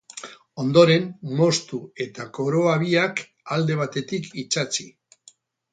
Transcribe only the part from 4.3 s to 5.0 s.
itsatsi.